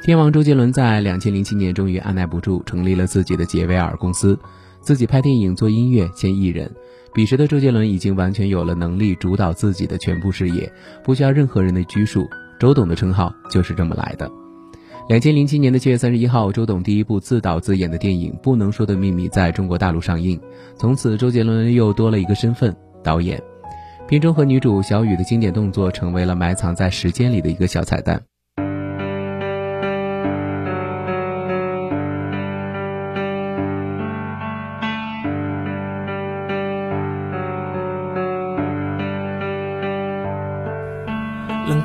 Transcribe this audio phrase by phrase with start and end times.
[0.00, 4.38] 天王周杰伦在两千零七年终于按耐不住，成立了自己的杰威尔公司，
[4.80, 6.70] 自己拍电影、做音乐、签艺人。
[7.12, 12.28] 彼时的周杰伦已经完全有了能力主导自己的全部事业，不需要任何人的拘束。
[12.60, 14.30] 周董的称号就是这么来的。
[15.08, 20.40] 两千零七年的七月三十一号，周董第一部自导自演的电影《不能说的秘密》在中国大陆上映，
[20.76, 23.42] 从此周杰伦又多了一个身份——导演。
[24.06, 28.22] 片中和女主小雨的经典动作，成为了埋藏在时间里的一个小彩蛋。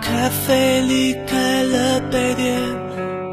[0.03, 2.59] 咖啡离开了杯垫，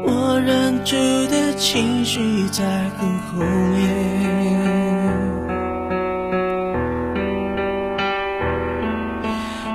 [0.03, 0.95] 我忍住
[1.27, 2.63] 的情绪在
[2.97, 3.81] 很后面。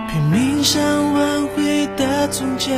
[0.08, 2.74] 拼命想挽回的从前，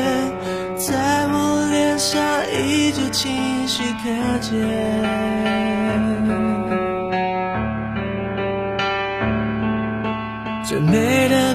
[0.77, 2.21] 在我脸上
[2.53, 3.33] 依旧清
[3.69, 4.53] 晰可见。
[10.65, 11.55] 最美的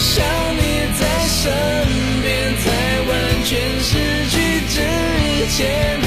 [0.00, 0.24] 想
[0.56, 0.60] 你
[0.98, 1.52] 在身
[2.22, 2.66] 边，在
[3.06, 3.10] 完
[3.44, 3.50] 全
[3.80, 3.90] 失
[4.30, 4.34] 去
[4.66, 4.74] 之
[5.54, 6.00] 前，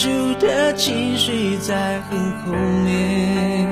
[0.00, 0.08] 住
[0.40, 3.68] 的情绪在很后面。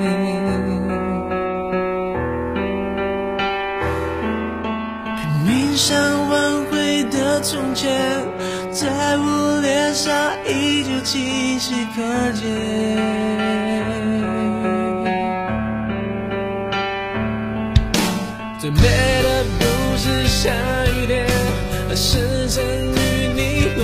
[5.16, 5.96] 拼命想
[6.28, 7.90] 挽回的从前，
[8.70, 10.12] 在我脸上
[10.46, 12.02] 依旧清晰可
[12.32, 12.44] 见。
[18.58, 20.50] 最美的不是下
[20.88, 21.26] 雨天，
[21.88, 23.82] 而是曾与你躲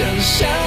[0.00, 0.59] 想象